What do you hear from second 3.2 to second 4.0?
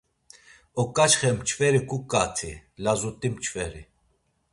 mçveri.